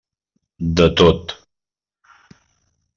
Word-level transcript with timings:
De 0.79 0.87
tot. 1.01 1.37